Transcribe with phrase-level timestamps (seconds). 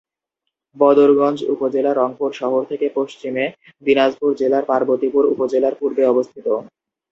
[0.77, 3.45] বদরগঞ্জ উপজেলা রংপুর শহর থেকে পশ্চিমে,
[3.83, 6.47] দিনাজপুর জেলার পার্বতীপুর উপজেলার পূর্বে অবস্থিত।